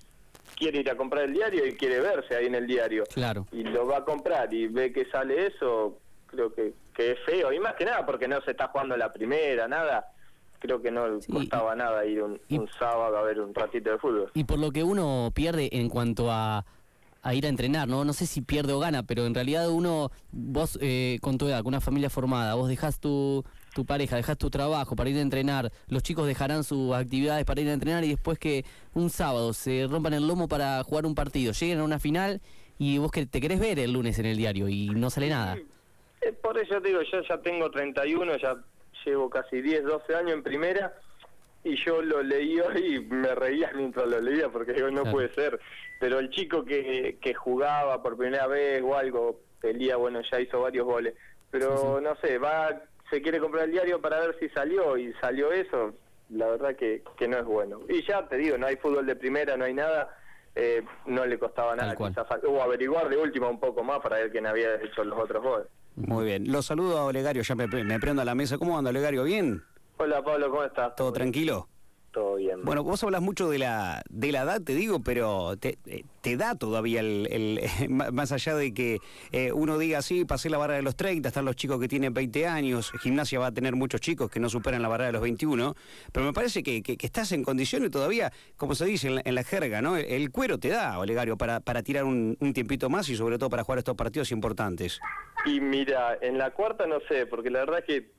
quiere 0.56 0.80
ir 0.80 0.90
a 0.90 0.98
comprar 0.98 1.25
el 1.25 1.34
diario 1.34 1.66
y 1.66 1.74
quiere 1.74 2.00
verse 2.00 2.36
ahí 2.36 2.46
en 2.46 2.56
el 2.56 2.68
diario. 2.68 3.04
Claro. 3.14 3.48
Y 3.52 3.64
lo 3.64 3.88
va 3.88 3.98
a 3.98 4.06
comprar 4.06 4.54
y 4.54 4.68
ve 4.68 4.92
que 4.92 5.06
sale 5.06 5.48
eso, 5.48 5.98
creo 6.28 6.54
que, 6.54 6.74
que 6.94 7.12
es 7.12 7.20
feo. 7.25 7.52
Y 7.52 7.60
más 7.60 7.75
que 7.75 7.86
nada 7.86 8.06
porque 8.06 8.28
no 8.28 8.42
se 8.42 8.52
está 8.52 8.68
jugando 8.68 8.96
la 8.98 9.12
primera, 9.12 9.68
nada 9.68 10.12
creo 10.63 10.82
que 10.82 10.91
no 10.91 11.03
costaba 11.29 11.75
nada 11.75 12.05
ir 12.05 12.24
un, 12.24 12.39
sábado 12.79 13.17
a 13.17 13.22
ver 13.22 13.41
un 13.41 13.53
ratito 13.53 13.91
de 13.91 13.98
fútbol. 13.98 14.32
Y 14.34 14.46
por 14.46 14.60
lo 14.60 14.72
que 14.72 14.82
uno 14.84 15.29
pierde 15.36 15.67
en 15.74 15.89
cuanto 15.89 16.32
a, 16.32 16.65
a 17.22 17.34
ir 17.36 17.46
a 17.46 17.50
entrenar, 17.50 17.89
¿no? 17.89 18.05
No 18.05 18.13
sé 18.13 18.25
si 18.25 18.41
pierde 18.41 18.72
o 18.72 18.79
gana, 18.79 19.03
pero 19.03 19.25
en 19.25 19.36
realidad 19.36 19.70
uno, 19.70 20.10
vos 20.32 20.79
eh, 20.82 21.20
con 21.22 21.38
tu 21.38 21.50
edad, 21.50 21.63
con 21.63 21.67
una 21.74 21.82
familia 21.82 22.10
formada, 22.10 22.55
vos 22.55 22.70
dejás 22.70 23.01
tu, 23.01 23.43
tu 23.75 23.86
pareja, 23.86 24.15
dejás 24.15 24.38
tu 24.38 24.50
trabajo 24.50 24.96
para 24.96 25.10
ir 25.10 25.17
a 25.17 25.22
entrenar, 25.22 25.70
los 25.89 26.01
chicos 26.01 26.27
dejarán 26.27 26.63
sus 26.63 26.93
actividades 26.93 27.43
para 27.43 27.60
ir 27.60 27.67
a 27.67 27.74
entrenar 27.74 28.05
y 28.05 28.10
después 28.10 28.39
que 28.39 28.63
un 28.93 29.10
sábado 29.10 29.51
se 29.51 29.86
rompan 29.89 30.13
el 30.13 30.25
lomo 30.25 30.48
para 30.48 30.82
jugar 30.84 31.05
un 31.05 31.13
partido, 31.13 31.51
lleguen 31.51 31.82
a 31.82 31.84
una 31.84 32.00
final 32.00 32.39
y 32.79 33.00
vos 33.00 33.12
que 33.12 33.25
te 33.25 33.41
querés 33.41 33.60
ver 33.60 33.79
el 33.79 33.91
lunes 33.91 34.17
en 34.17 34.27
el 34.27 34.38
diario 34.38 34.70
y 34.70 34.91
no 34.91 35.10
sale 35.10 35.27
nada. 35.27 35.58
Eh, 36.22 36.32
por 36.41 36.58
eso 36.58 36.79
te 36.79 36.88
digo, 36.88 37.01
yo 37.01 37.22
ya 37.27 37.38
tengo 37.39 37.70
31, 37.70 38.38
ya 38.38 38.55
llevo 39.05 39.29
casi 39.29 39.62
10, 39.62 39.83
12 39.83 40.15
años 40.15 40.33
en 40.33 40.43
primera 40.43 40.93
y 41.63 41.75
yo 41.83 42.01
lo 42.01 42.22
leí 42.22 42.60
hoy 42.60 42.95
y 42.95 43.00
me 43.00 43.33
reía 43.36 43.72
mientras 43.74 44.07
lo 44.07 44.19
leía 44.19 44.50
porque 44.50 44.74
digo, 44.74 44.91
no 44.91 45.03
puede 45.03 45.33
ser. 45.33 45.60
Pero 46.00 46.19
el 46.19 46.29
chico 46.29 46.65
que, 46.65 47.17
que 47.22 47.33
jugaba 47.33 48.01
por 48.03 48.17
primera 48.17 48.48
vez 48.48 48.81
o 48.83 48.95
algo, 48.95 49.39
Elía, 49.62 49.95
bueno, 49.95 50.22
ya 50.29 50.41
hizo 50.41 50.62
varios 50.62 50.86
goles. 50.86 51.13
Pero 51.50 52.01
no 52.01 52.15
sé, 52.17 52.38
va, 52.38 52.81
se 53.10 53.22
quiere 53.22 53.39
comprar 53.39 53.65
el 53.65 53.72
diario 53.72 54.01
para 54.01 54.19
ver 54.19 54.38
si 54.39 54.50
salió 54.50 54.98
y 54.98 55.13
salió 55.13 55.51
eso, 55.51 55.93
la 56.29 56.48
verdad 56.48 56.75
que, 56.75 57.03
que 57.15 57.27
no 57.27 57.38
es 57.38 57.45
bueno. 57.45 57.79
Y 57.88 58.01
ya 58.05 58.27
te 58.27 58.38
digo, 58.38 58.57
no 58.57 58.67
hay 58.67 58.75
fútbol 58.75 59.05
de 59.05 59.15
primera, 59.15 59.55
no 59.55 59.65
hay 59.65 59.74
nada. 59.74 60.17
Eh, 60.55 60.83
no 61.07 61.25
le 61.25 61.39
costaba 61.39 61.75
nada 61.75 61.95
o 62.48 62.62
averiguar 62.62 63.10
de 63.10 63.17
última 63.17 63.50
un 63.50 63.60
poco 63.60 63.83
más 63.83 64.00
para 64.01 64.17
ver 64.17 64.31
quién 64.31 64.45
había 64.45 64.75
hecho 64.75 65.03
los 65.03 65.17
otros 65.17 65.41
goles. 65.41 65.67
Muy 65.96 66.26
bien. 66.26 66.52
Lo 66.52 66.62
saludo 66.62 66.98
a 66.98 67.06
Olegario, 67.06 67.44
ya 67.44 67.56
me, 67.56 67.68
me 67.68 68.00
prendo 68.00 68.22
a 68.22 68.26
la 68.26 68.36
mesa. 68.36 68.58
¿Cómo 68.58 68.78
anda, 68.78 68.90
Olegario? 68.90 69.24
¿Bien? 69.24 69.64
Hola, 69.98 70.24
Pablo, 70.24 70.50
¿cómo 70.50 70.64
estás? 70.64 70.96
¿Todo 70.96 71.14
tranquilo? 71.14 71.68
todo 72.14 72.36
bien. 72.36 72.64
Bueno, 72.64 72.84
vos 72.84 73.04
hablas 73.04 73.22
mucho 73.22 73.50
de 73.50 73.58
la, 73.58 74.02
de 74.10 74.32
la 74.32 74.44
edad, 74.44 74.62
te 74.62 74.74
digo, 74.76 75.02
pero 75.02 75.58
te, 75.58 75.80
eh, 75.88 76.06
te 76.22 76.38
da 76.38 76.56
todavía 76.56 77.02
el, 77.02 77.28
el 77.30 77.90
más 78.14 78.32
allá 78.32 78.56
de 78.56 78.74
que 78.74 79.00
eh, 79.34 79.52
uno 79.52 79.78
diga, 79.78 80.02
sí, 80.02 80.24
pasé 80.24 80.50
la 80.50 80.58
barra 80.58 80.76
de 80.76 80.84
los 80.84 80.96
30, 80.96 81.28
están 81.28 81.44
los 81.44 81.58
chicos 81.58 81.80
que 81.82 81.90
tienen 81.90 82.14
20 82.14 82.48
años, 82.48 82.94
gimnasia 83.02 83.40
va 83.40 83.48
a 83.48 83.52
tener 83.52 83.76
muchos 83.76 84.00
chicos 84.00 84.30
que 84.30 84.40
no 84.40 84.48
superan 84.48 84.82
la 84.82 84.88
barra 84.88 85.08
de 85.08 85.12
los 85.12 85.22
21, 85.22 85.76
pero 86.14 86.26
me 86.26 86.34
parece 86.34 86.64
que, 86.64 86.82
que, 86.82 86.98
estás 87.02 87.32
en 87.34 87.44
condiciones 87.44 87.92
todavía, 87.92 88.32
como 88.56 88.76
se 88.76 88.86
dice 88.86 89.22
en 89.24 89.36
la, 89.36 89.44
jerga, 89.44 89.82
¿no? 89.82 89.98
El, 89.98 90.32
cuero 90.32 90.58
te 90.58 90.70
da, 90.70 91.00
Olegario, 91.00 91.38
para, 91.38 91.60
para 91.60 91.84
tirar 91.84 92.06
un, 92.06 92.38
un 92.40 92.54
tiempito 92.54 92.90
más 92.90 93.10
y 93.10 93.16
sobre 93.16 93.38
todo 93.38 93.50
para 93.50 93.64
jugar 93.64 93.80
estos 93.80 93.96
partidos 93.96 94.32
importantes. 94.32 95.02
Y 95.46 95.60
mira, 95.60 96.18
en 96.22 96.38
la 96.38 96.52
cuarta 96.52 96.88
no 96.88 97.00
sé, 97.08 97.26
porque 97.26 97.50
la 97.50 97.60
verdad 97.60 97.80
es 97.80 97.86
que 97.86 98.12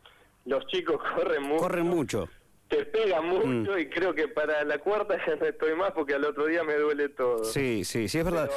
los 0.45 0.67
chicos 0.67 1.01
corren 1.15 1.43
mucho. 1.43 1.63
Corren 1.63 1.87
mucho 1.87 2.29
te 2.69 2.85
pega 2.87 3.21
mucho 3.21 3.73
mm. 3.73 3.79
y 3.79 3.87
creo 3.89 4.15
que 4.15 4.29
para 4.29 4.65
la 4.65 4.79
cuarta 4.79 5.17
ya 5.27 5.37
no 5.37 5.47
estoy 5.47 5.75
más 5.75 5.93
porque 5.93 6.15
al 6.15 6.25
otro 6.25 6.47
día 6.47 6.65
me 6.65 6.75
duele 6.75 7.09
todo. 7.11 7.45
Sí, 7.45 7.85
sí, 7.85 8.09
sí, 8.09 8.19
es 8.19 8.25
verdad. 8.25 8.51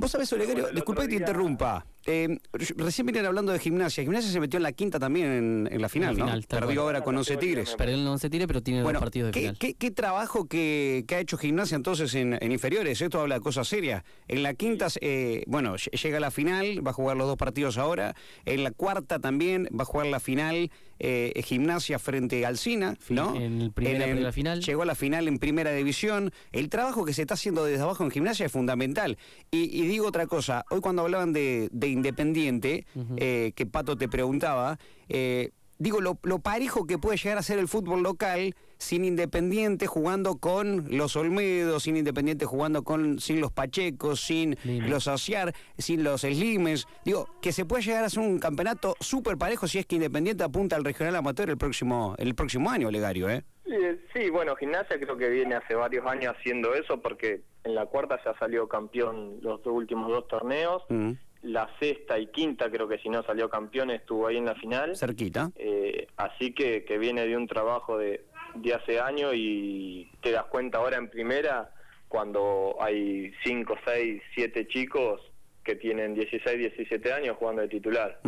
Vos 0.00 0.10
sabés, 0.10 0.32
Olegario, 0.32 0.68
disculpa 0.72 1.02
que 1.02 1.08
te 1.08 1.16
interrumpa. 1.16 1.84
Eh, 2.06 2.38
recién 2.76 3.06
vienen 3.06 3.26
hablando 3.26 3.52
de 3.52 3.58
gimnasia. 3.58 4.02
Gimnasia 4.02 4.30
se 4.30 4.40
metió 4.40 4.56
en 4.56 4.62
la 4.62 4.72
quinta 4.72 4.98
también 4.98 5.68
en, 5.70 5.82
la 5.82 5.90
final, 5.90 6.16
¿no? 6.16 6.26
Perdió 6.48 6.82
ahora 6.82 7.02
con 7.02 7.14
11 7.16 7.36
Tigres. 7.36 7.74
Perdió 7.76 7.96
en 7.96 8.06
11 8.06 8.30
Tigres, 8.30 8.46
pero 8.46 8.62
tiene 8.62 8.80
dos 8.80 8.92
partidos 8.94 9.32
de 9.32 9.38
final. 9.38 9.58
¿qué, 9.58 9.74
qué 9.74 9.90
trabajo 9.90 10.46
que, 10.46 11.04
ha 11.10 11.18
hecho 11.18 11.36
Gimnasia 11.36 11.76
entonces 11.76 12.14
en, 12.14 12.38
inferiores? 12.50 13.02
Esto 13.02 13.20
habla 13.20 13.34
de 13.34 13.40
cosas 13.42 13.68
serias. 13.68 14.02
En 14.28 14.42
la 14.42 14.54
quinta, 14.54 14.86
eh, 15.02 15.44
bueno, 15.46 15.76
llega 15.76 16.16
a 16.16 16.20
la 16.20 16.30
final, 16.30 16.84
va 16.84 16.92
a 16.92 16.94
jugar 16.94 17.18
los 17.18 17.26
dos 17.26 17.36
partidos 17.36 17.76
ahora. 17.76 18.14
En 18.46 18.64
la 18.64 18.70
cuarta 18.70 19.18
también 19.18 19.68
va 19.78 19.82
a 19.82 19.86
jugar 19.86 20.06
la 20.06 20.20
final 20.20 20.70
eh, 20.98 21.38
Gimnasia 21.44 21.98
frente 21.98 22.46
al 22.46 22.56
Sina, 22.56 22.96
¿no? 23.10 23.36
En 23.36 23.60
el 23.60 23.72
primera 23.72 24.32
final. 24.32 24.62
Llegó 24.62 24.82
a 24.82 24.86
la 24.86 24.94
final 24.94 25.28
en 25.28 25.38
primera 25.38 25.72
división. 25.72 26.32
El 26.52 26.70
trabajo 26.70 27.04
que 27.04 27.12
se 27.12 27.22
está 27.22 27.34
haciendo 27.34 27.64
desde 27.64 27.82
abajo 27.82 28.04
en 28.04 28.10
Gimnasia 28.10 28.46
es 28.46 28.52
fundamental. 28.52 29.18
y 29.50 29.89
digo 29.90 30.06
otra 30.06 30.26
cosa, 30.26 30.64
hoy 30.70 30.80
cuando 30.80 31.02
hablaban 31.02 31.32
de, 31.32 31.68
Independiente, 31.82 32.86
eh, 33.16 33.52
que 33.54 33.66
Pato 33.66 33.96
te 33.96 34.08
preguntaba, 34.08 34.78
eh, 35.08 35.50
digo, 35.78 36.00
lo, 36.00 36.14
parejo 36.38 36.86
que 36.86 36.98
puede 36.98 37.16
llegar 37.16 37.38
a 37.38 37.42
ser 37.42 37.58
el 37.58 37.66
fútbol 37.66 38.02
local 38.02 38.54
sin 38.78 39.04
Independiente 39.04 39.86
jugando 39.86 40.36
con 40.36 40.86
los 40.96 41.16
Olmedos, 41.16 41.82
sin 41.82 41.96
Independiente 41.96 42.44
jugando 42.46 42.84
con 42.84 43.18
sin 43.18 43.40
los 43.40 43.50
Pachecos, 43.50 44.20
sin 44.20 44.56
los 44.64 45.08
Asiar, 45.08 45.54
sin 45.76 46.04
los 46.04 46.22
Slimes. 46.22 46.86
Digo, 47.04 47.28
que 47.42 47.52
se 47.52 47.64
puede 47.64 47.82
llegar 47.82 48.04
a 48.04 48.10
ser 48.10 48.20
un 48.20 48.38
campeonato 48.38 48.94
súper 49.00 49.36
parejo 49.36 49.66
si 49.66 49.78
es 49.78 49.86
que 49.86 49.96
Independiente 49.96 50.44
apunta 50.44 50.76
al 50.76 50.84
regional 50.84 51.16
amateur 51.16 51.50
el 51.50 51.58
próximo, 51.58 52.14
el 52.18 52.34
próximo 52.34 52.70
año, 52.70 52.90
Legario, 52.90 53.28
¿eh? 53.28 53.44
Sí, 54.12 54.30
bueno, 54.30 54.56
Gimnasia 54.56 54.98
creo 54.98 55.16
que 55.16 55.28
viene 55.28 55.54
hace 55.54 55.74
varios 55.74 56.06
años 56.06 56.34
haciendo 56.36 56.74
eso 56.74 57.00
porque 57.00 57.42
en 57.64 57.74
la 57.74 57.86
cuarta 57.86 58.18
ya 58.24 58.34
salió 58.38 58.68
campeón 58.68 59.38
los 59.42 59.62
dos 59.62 59.74
últimos 59.74 60.08
dos 60.10 60.28
torneos. 60.28 60.82
Mm. 60.88 61.12
La 61.42 61.70
sexta 61.80 62.18
y 62.18 62.26
quinta 62.26 62.70
creo 62.70 62.86
que 62.86 62.98
si 62.98 63.08
no 63.08 63.22
salió 63.22 63.48
campeón 63.48 63.90
estuvo 63.90 64.26
ahí 64.26 64.36
en 64.36 64.46
la 64.46 64.54
final. 64.56 64.96
Cerquita. 64.96 65.50
Eh, 65.56 66.06
así 66.16 66.52
que, 66.52 66.84
que 66.84 66.98
viene 66.98 67.26
de 67.26 67.36
un 67.36 67.46
trabajo 67.46 67.96
de, 67.96 68.24
de 68.54 68.74
hace 68.74 69.00
años 69.00 69.32
y 69.34 70.10
te 70.20 70.32
das 70.32 70.44
cuenta 70.46 70.78
ahora 70.78 70.98
en 70.98 71.08
primera 71.08 71.72
cuando 72.08 72.76
hay 72.80 73.32
cinco, 73.44 73.76
seis, 73.84 74.20
siete 74.34 74.66
chicos 74.66 75.20
que 75.64 75.76
tienen 75.76 76.14
16, 76.14 76.58
17 76.58 77.12
años 77.12 77.36
jugando 77.38 77.62
de 77.62 77.68
titular. 77.68 78.20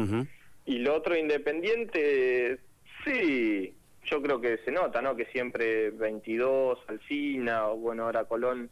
Y 0.65 0.79
lo 0.79 0.95
otro 0.95 1.17
independiente, 1.17 2.61
sí, 3.05 3.75
yo 4.05 4.23
creo 4.23 4.41
que 4.41 4.59
se 4.59 4.71
nota, 4.71 5.01
¿no? 5.01 5.17
Que 5.17 5.27
siempre 5.27 5.91
22, 5.91 6.79
Alcina, 6.89 7.69
o 7.69 7.77
bueno, 7.77 8.05
ahora 8.05 8.25
Colón 8.25 8.71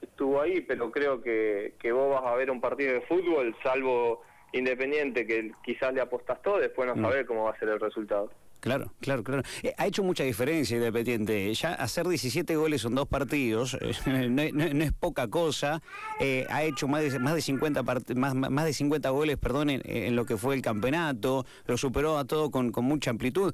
estuvo 0.00 0.40
ahí, 0.40 0.60
pero 0.60 0.90
creo 0.90 1.22
que, 1.22 1.74
que 1.78 1.92
vos 1.92 2.10
vas 2.10 2.30
a 2.30 2.36
ver 2.36 2.50
un 2.50 2.60
partido 2.60 2.94
de 2.94 3.00
fútbol, 3.02 3.54
salvo 3.62 4.22
Independiente, 4.52 5.26
que 5.26 5.50
quizás 5.64 5.94
le 5.94 6.02
apostas 6.02 6.42
todo, 6.42 6.58
después 6.58 6.86
no 6.86 6.94
mm. 6.96 7.02
sabés 7.02 7.26
cómo 7.26 7.44
va 7.44 7.52
a 7.52 7.58
ser 7.58 7.70
el 7.70 7.80
resultado. 7.80 8.30
Claro, 8.62 8.92
claro, 9.00 9.24
claro. 9.24 9.42
Eh, 9.64 9.74
ha 9.76 9.88
hecho 9.88 10.04
mucha 10.04 10.22
diferencia 10.22 10.76
Independiente. 10.76 11.52
Ya 11.52 11.74
hacer 11.74 12.06
17 12.06 12.54
goles 12.54 12.84
en 12.84 12.94
dos 12.94 13.08
partidos 13.08 13.76
eh, 13.80 14.28
no, 14.30 14.40
es 14.84 14.92
poca 14.92 15.26
cosa. 15.26 15.82
Eh, 16.20 16.46
ha 16.48 16.62
hecho 16.62 16.86
más 16.86 17.02
de, 17.02 17.18
más 17.18 17.34
de 17.34 17.42
50 17.42 17.82
más, 18.14 18.34
más 18.36 18.64
de 18.64 18.72
50 18.72 19.10
goles, 19.10 19.36
perdón, 19.36 19.70
en, 19.70 20.14
lo 20.14 20.24
que 20.26 20.36
fue 20.36 20.54
el 20.54 20.62
campeonato. 20.62 21.44
Lo 21.66 21.76
superó 21.76 22.18
a 22.18 22.24
todo 22.24 22.52
con, 22.52 22.70
con 22.70 22.84
mucha 22.84 23.10
amplitud. 23.10 23.52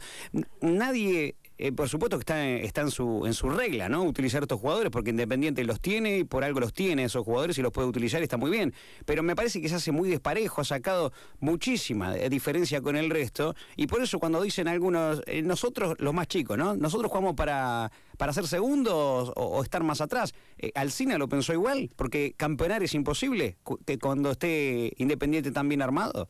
Nadie 0.60 1.36
eh, 1.60 1.72
por 1.72 1.88
supuesto 1.88 2.16
que 2.16 2.22
está, 2.22 2.48
está 2.48 2.82
en, 2.82 2.92
su, 2.92 3.26
en 3.26 3.34
su 3.34 3.50
regla, 3.50 3.88
¿no? 3.88 4.04
Utilizar 4.04 4.42
estos 4.42 4.60
jugadores, 4.60 4.92
porque 4.92 5.10
Independiente 5.10 5.64
los 5.64 5.80
tiene 5.80 6.18
y 6.18 6.24
por 6.24 6.44
algo 6.44 6.60
los 6.60 6.72
tiene 6.72 7.02
esos 7.02 7.24
jugadores 7.24 7.58
y 7.58 7.62
los 7.62 7.72
puede 7.72 7.88
utilizar, 7.88 8.22
está 8.22 8.36
muy 8.36 8.52
bien. 8.52 8.72
Pero 9.04 9.24
me 9.24 9.34
parece 9.34 9.60
que 9.60 9.68
se 9.68 9.74
hace 9.74 9.90
muy 9.90 10.08
desparejo, 10.08 10.60
ha 10.60 10.64
sacado 10.64 11.12
muchísima 11.40 12.16
eh, 12.16 12.30
diferencia 12.30 12.80
con 12.80 12.94
el 12.94 13.10
resto. 13.10 13.56
Y 13.74 13.88
por 13.88 14.00
eso 14.00 14.20
cuando 14.20 14.40
dicen 14.40 14.68
algunos, 14.68 15.20
eh, 15.26 15.42
nosotros 15.42 15.96
los 15.98 16.14
más 16.14 16.28
chicos, 16.28 16.56
¿no? 16.56 16.76
Nosotros 16.76 17.10
jugamos 17.10 17.34
para, 17.34 17.90
para 18.16 18.32
ser 18.32 18.46
segundos 18.46 19.32
o, 19.34 19.60
estar 19.60 19.82
más 19.82 20.00
atrás. 20.00 20.34
Alcina 20.76 21.18
lo 21.18 21.28
pensó 21.28 21.52
igual, 21.52 21.90
porque 21.96 22.34
campeonar 22.36 22.84
es 22.84 22.94
imposible 22.94 23.56
que 23.84 23.98
cuando 23.98 24.30
esté 24.30 24.92
Independiente 24.98 25.50
tan 25.50 25.68
bien 25.68 25.82
armado. 25.82 26.28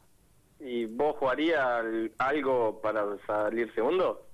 ¿Y 0.58 0.86
vos 0.86 1.16
jugarías 1.18 1.84
algo 2.18 2.80
para 2.80 3.04
salir 3.26 3.72
segundo? 3.74 4.27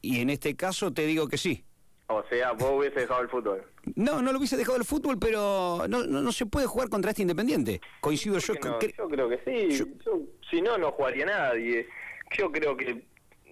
Y 0.00 0.20
en 0.20 0.30
este 0.30 0.56
caso 0.56 0.92
te 0.92 1.06
digo 1.06 1.28
que 1.28 1.38
sí. 1.38 1.64
O 2.10 2.24
sea, 2.30 2.52
vos 2.52 2.72
hubiese 2.78 3.00
dejado 3.00 3.20
el 3.20 3.28
fútbol. 3.28 3.62
No, 3.94 4.22
no 4.22 4.32
lo 4.32 4.38
hubiese 4.38 4.56
dejado 4.56 4.78
el 4.78 4.84
fútbol, 4.84 5.18
pero 5.18 5.84
no, 5.88 6.04
no, 6.04 6.32
se 6.32 6.46
puede 6.46 6.66
jugar 6.66 6.88
contra 6.88 7.10
este 7.10 7.22
Independiente. 7.22 7.80
Coincido 8.00 8.38
yo. 8.38 8.54
con 8.56 8.78
yo 8.80 9.08
creo 9.08 9.28
que 9.28 9.40
sí. 9.44 9.84
si 10.50 10.62
no, 10.62 10.78
no 10.78 10.92
jugaría 10.92 11.26
nadie. 11.26 11.86
Yo 12.36 12.50
creo 12.50 12.76
que 12.76 13.02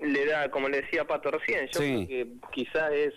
le 0.00 0.26
da, 0.26 0.50
como 0.50 0.68
le 0.68 0.82
decía 0.82 1.06
Pato 1.06 1.30
recién, 1.30 1.66
yo 1.68 1.80
creo 1.80 2.06
que 2.06 2.26
quizás 2.52 2.92
es 2.92 3.14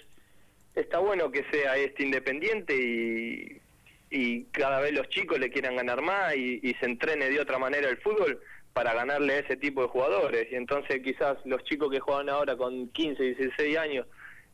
está 0.75 1.00
bueno 1.00 1.31
que 1.31 1.45
sea 1.51 1.75
este 1.77 2.03
Independiente 2.03 2.75
y, 2.75 3.62
y 4.09 4.43
cada 4.45 4.79
vez 4.79 4.93
los 4.93 5.07
chicos 5.09 5.39
le 5.39 5.50
quieran 5.50 5.75
ganar 5.75 6.01
más 6.01 6.36
y, 6.36 6.59
y 6.63 6.74
se 6.75 6.86
entrene 6.86 7.29
de 7.29 7.39
otra 7.39 7.59
manera 7.59 7.89
el 7.89 7.98
fútbol 7.98 8.41
para 8.79 8.93
ganarle 8.93 9.33
a 9.33 9.39
ese 9.39 9.57
tipo 9.57 9.81
de 9.81 9.89
jugadores. 9.89 10.48
Y 10.50 10.55
entonces 10.55 11.01
quizás 11.03 11.38
los 11.43 11.62
chicos 11.65 11.91
que 11.91 12.00
juegan 12.00 12.29
ahora 12.29 12.55
con 12.55 12.88
15, 12.88 13.21
16 13.21 13.77
años 13.77 14.07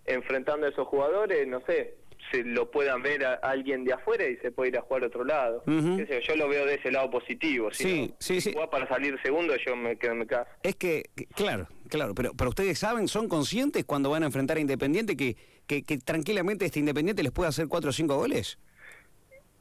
enfrentando 0.04 0.66
a 0.66 0.70
esos 0.70 0.88
jugadores, 0.88 1.48
no 1.48 1.62
sé, 1.68 1.94
se 2.32 2.44
lo 2.44 2.72
puedan 2.72 3.04
ver 3.04 3.24
a 3.24 3.36
alguien 3.36 3.86
de 3.86 3.94
afuera 3.94 4.28
y 4.28 4.36
se 4.38 4.50
puede 4.50 4.70
ir 4.70 4.78
a 4.80 4.82
jugar 4.82 5.04
a 5.04 5.08
otro 5.08 5.24
lado. 5.26 5.64
Yo 5.68 6.36
lo 6.38 6.50
veo 6.50 6.66
de 6.66 6.74
ese 6.74 6.92
lado 6.92 7.12
positivo. 7.12 7.72
Si 7.72 7.84
sí, 7.84 8.16
sí, 8.18 8.42
sí. 8.42 8.56
para 8.72 8.88
salir 8.88 9.16
segundo, 9.22 9.56
yo 9.64 9.76
me 9.76 9.96
quedo 9.96 10.14
en 10.14 10.26
casa. 10.26 10.50
Es 10.64 10.76
que, 10.76 11.04
claro, 11.36 11.68
claro, 11.88 12.16
pero, 12.16 12.34
pero 12.36 12.50
ustedes 12.50 12.80
saben, 12.80 13.08
son 13.08 13.30
conscientes 13.30 13.86
cuando 13.86 14.10
van 14.10 14.24
a 14.24 14.26
enfrentar 14.26 14.58
a 14.58 14.60
Independiente 14.60 15.16
que, 15.16 15.38
que, 15.68 15.84
que 15.84 16.00
tranquilamente 16.00 16.66
este 16.66 16.80
Independiente 16.80 17.22
les 17.22 17.32
puede 17.32 17.50
hacer 17.50 17.68
4 17.68 17.92
o 17.92 17.94
5 17.94 18.16
goles. 18.16 18.58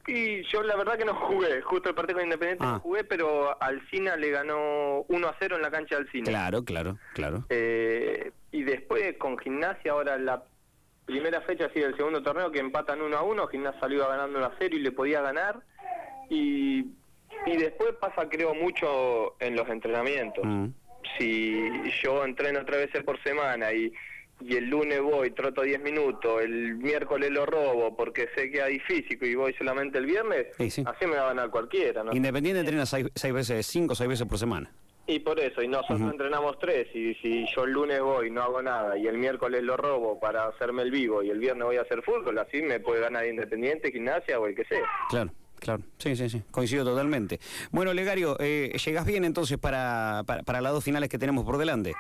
Y 0.07 0.43
yo 0.45 0.63
la 0.63 0.77
verdad 0.77 0.99
que 0.99 1.05
no 1.05 1.15
jugué, 1.15 1.63
justo 1.63 1.89
el 1.89 1.95
partido 1.95 2.19
con 2.19 2.25
Independiente 2.25 2.65
no 2.65 2.75
ah. 2.75 2.81
jugué, 2.81 3.05
pero 3.05 3.61
Alcina 3.63 4.17
le 4.17 4.31
ganó 4.31 5.05
1 5.09 5.29
a 5.29 5.37
0 5.39 5.57
en 5.57 5.63
la 5.63 5.71
cancha 5.71 5.97
de 5.97 6.03
Alcina. 6.03 6.27
Claro, 6.27 6.65
claro, 6.65 6.99
claro. 7.15 7.45
Eh, 7.49 8.33
y 8.53 8.63
después 8.65 9.17
con 9.17 9.39
Gimnasia, 9.39 9.93
ahora 9.93 10.19
la 10.19 10.45
primera 11.07 11.41
fecha 11.43 11.67
así 11.67 11.81
del 11.81 11.97
segundo 11.97 12.23
torneo 12.23 12.51
que 12.51 12.59
empatan 12.59 13.01
1 13.01 13.17
a 13.17 13.23
1, 13.23 13.47
Gimnasia 13.49 13.81
salió 13.81 14.07
ganando 14.09 14.39
1 14.39 14.47
a 14.47 14.53
0 14.59 14.77
y 14.77 14.81
le 14.81 14.93
podía 14.93 15.23
ganar. 15.23 15.61
Y, 16.29 16.81
y 17.47 17.57
después 17.57 17.95
pasa 18.01 18.29
creo 18.29 18.55
mucho 18.55 19.37
en 19.41 19.57
los 19.57 19.69
entrenamientos. 19.69 20.45
Mm. 20.45 20.67
Si 21.19 21.71
yo 22.03 22.25
entreno 22.25 22.65
tres 22.65 22.87
veces 22.87 23.05
por 23.05 23.23
semana 23.23 23.73
y 23.73 23.93
y 24.47 24.57
el 24.57 24.69
lunes 24.69 25.01
voy, 25.01 25.31
troto 25.31 25.63
10 25.63 25.83
minutos, 25.83 26.43
el 26.43 26.77
miércoles 26.77 27.31
lo 27.31 27.47
robo 27.47 27.97
porque 27.97 28.29
sé 28.37 28.51
que 28.51 28.61
hay 28.61 28.79
físico 28.81 29.25
y 29.25 29.35
voy 29.35 29.55
solamente 29.55 29.97
el 29.97 30.05
viernes, 30.05 30.49
así 30.59 31.07
me 31.07 31.17
va 31.17 31.23
a 31.23 31.27
ganar 31.29 31.51
cualquiera. 31.51 32.05
¿no? 32.05 32.13
Independiente 32.13 32.61
entrena 32.61 32.85
seis, 32.85 33.33
veces, 33.33 33.67
cinco 33.67 33.93
o 33.93 33.97
seis 33.97 34.09
veces 34.09 34.27
por 34.27 34.39
semana. 34.39 34.71
Y 35.07 35.19
por 35.19 35.39
eso, 35.39 35.63
y 35.63 35.69
nosotros 35.69 36.01
entrenamos 36.01 36.59
tres, 36.59 36.89
y 36.95 37.15
si 37.17 37.47
yo 37.55 37.65
el 37.65 37.73
lunes 37.73 38.01
voy 38.01 38.31
no 38.31 38.43
hago 38.43 38.63
nada, 38.63 38.97
y 38.97 39.07
el 39.07 39.19
miércoles 39.19 39.63
lo 39.63 39.77
robo 39.77 40.19
para 40.19 40.47
hacerme 40.47 40.83
el 40.83 40.91
vivo, 40.91 41.23
y 41.23 41.31
el 41.31 41.39
viernes 41.39 41.65
voy 41.65 41.77
a 41.77 41.83
hacer 41.83 42.03
fútbol, 42.03 42.39
así 42.39 42.63
me 42.63 42.81
puede 42.81 43.01
ganar 43.01 43.27
Independiente, 43.27 43.93
Gimnasia 43.93 44.39
o 44.39 44.47
el 44.47 44.55
que 44.55 44.65
sea. 44.65 44.85
Claro. 45.09 45.31
Claro, 45.57 45.83
sí, 45.97 46.15
sí, 46.15 46.29
sí, 46.29 46.43
coincido 46.51 46.85
totalmente. 46.85 47.41
Bueno, 47.71 47.95
Legario, 47.95 48.37
eh, 48.39 48.77
¿llegás 48.85 49.07
bien 49.07 49.25
entonces 49.25 49.57
para, 49.57 50.23
para, 50.27 50.43
para 50.43 50.61
las 50.61 50.73
dos 50.75 50.85
finales 50.85 51.09
que 51.09 51.17
tenemos 51.17 51.43
por 51.43 51.57
delante? 51.57 51.95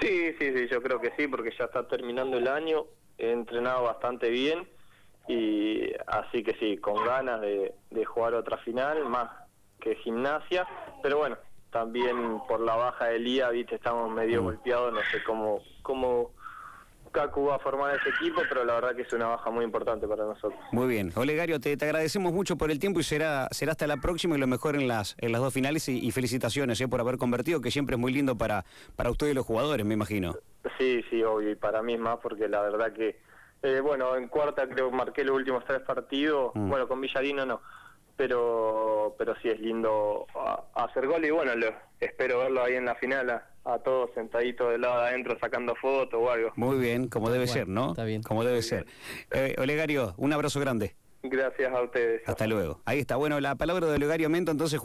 Sí, 0.00 0.34
sí, 0.38 0.52
sí, 0.54 0.68
yo 0.68 0.82
creo 0.82 1.00
que 1.00 1.12
sí, 1.16 1.26
porque 1.26 1.50
ya 1.58 1.64
está 1.64 1.86
terminando 1.88 2.36
el 2.36 2.48
año, 2.48 2.84
he 3.18 3.32
entrenado 3.32 3.84
bastante 3.84 4.28
bien 4.30 4.68
y 5.28 5.92
así 6.06 6.42
que 6.42 6.54
sí, 6.58 6.76
con 6.78 7.04
ganas 7.04 7.40
de, 7.40 7.74
jugar 8.04 8.34
otra 8.34 8.58
final, 8.58 9.04
más 9.06 9.30
que 9.80 9.96
gimnasia, 9.96 10.66
pero 11.02 11.18
bueno, 11.18 11.36
también 11.70 12.40
por 12.46 12.60
la 12.60 12.76
baja 12.76 13.06
del 13.06 13.24
día, 13.24 13.48
viste, 13.50 13.74
estamos 13.74 14.10
medio 14.10 14.42
mm. 14.42 14.44
golpeados, 14.44 14.92
no 14.92 15.00
sé 15.10 15.22
cómo, 15.24 15.60
cómo 15.82 16.35
Lukaku 17.16 17.46
va 17.46 17.56
a 17.56 17.58
formar 17.58 17.96
ese 17.96 18.10
equipo, 18.10 18.42
pero 18.48 18.64
la 18.64 18.74
verdad 18.74 18.94
que 18.94 19.02
es 19.02 19.12
una 19.12 19.26
baja 19.28 19.50
muy 19.50 19.64
importante 19.64 20.06
para 20.06 20.24
nosotros. 20.24 20.58
Muy 20.72 20.86
bien. 20.86 21.12
Olegario, 21.16 21.58
te, 21.60 21.74
te 21.76 21.84
agradecemos 21.86 22.32
mucho 22.32 22.56
por 22.56 22.70
el 22.70 22.78
tiempo 22.78 23.00
y 23.00 23.04
será, 23.04 23.48
será 23.52 23.72
hasta 23.72 23.86
la 23.86 23.96
próxima 23.96 24.36
y 24.36 24.38
lo 24.38 24.46
mejor 24.46 24.74
en 24.76 24.86
las, 24.86 25.16
en 25.18 25.32
las 25.32 25.40
dos 25.40 25.54
finales 25.54 25.88
y, 25.88 25.98
y 26.06 26.10
felicitaciones 26.10 26.78
eh, 26.80 26.88
por 26.88 27.00
haber 27.00 27.16
convertido, 27.16 27.60
que 27.62 27.70
siempre 27.70 27.94
es 27.96 28.00
muy 28.00 28.12
lindo 28.12 28.36
para, 28.36 28.64
para 28.96 29.10
ustedes 29.10 29.34
los 29.34 29.46
jugadores, 29.46 29.86
me 29.86 29.94
imagino. 29.94 30.34
Sí, 30.78 31.02
sí, 31.08 31.22
obvio, 31.22 31.50
y 31.52 31.54
para 31.56 31.82
mí 31.82 31.96
más 31.96 32.18
porque 32.22 32.48
la 32.48 32.60
verdad 32.60 32.92
que, 32.92 33.18
eh, 33.62 33.80
bueno, 33.80 34.14
en 34.16 34.28
cuarta 34.28 34.68
creo 34.68 34.90
marqué 34.90 35.24
los 35.24 35.36
últimos 35.36 35.64
tres 35.64 35.80
partidos, 35.80 36.52
Mm. 36.54 36.68
bueno, 36.68 36.86
con 36.86 37.00
Villarino 37.00 37.46
no, 37.46 37.62
pero 38.16 39.14
pero 39.18 39.34
sí 39.40 39.48
es 39.48 39.58
lindo 39.60 40.26
hacer 40.74 41.06
gol 41.06 41.24
y 41.24 41.30
bueno, 41.30 41.54
lo- 41.54 41.72
espero 42.00 42.38
verlo 42.40 42.62
ahí 42.62 42.74
en 42.74 42.84
la 42.84 42.94
final 42.96 43.30
a, 43.30 43.46
a 43.66 43.78
todos 43.80 44.10
sentaditos 44.14 44.70
del 44.70 44.80
lado 44.80 45.02
de 45.02 45.08
adentro 45.08 45.36
sacando 45.40 45.74
fotos 45.74 46.20
o 46.22 46.30
algo. 46.30 46.52
Muy 46.56 46.78
bien, 46.78 47.08
como 47.08 47.30
debe 47.30 47.44
Bueno, 47.46 47.52
ser, 47.52 47.68
¿no? 47.68 47.90
está 47.90 48.04
bien. 48.04 48.22
Como 48.22 48.44
debe 48.44 48.62
ser. 48.62 48.86
Eh, 49.32 49.54
Olegario, 49.58 50.14
un 50.16 50.32
abrazo 50.32 50.60
grande. 50.60 50.94
Gracias 51.22 51.72
a 51.72 51.82
ustedes. 51.82 52.22
Hasta 52.28 52.46
luego. 52.46 52.80
Ahí 52.84 53.00
está. 53.00 53.16
Bueno, 53.16 53.40
la 53.40 53.56
palabra 53.56 53.86
de 53.88 53.94
Olegario 53.96 54.30
Mento, 54.30 54.52
entonces. 54.52 54.78